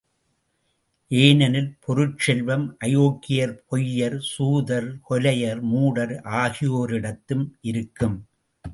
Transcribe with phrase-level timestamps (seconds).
[1.11, 8.17] ஏனெனில் பொருட்செல்வம் அயோக்கியர், பொய்யர், சூதர், கொலையர், மூடர் ஆகியோரிடத்தும் இருக்கும்.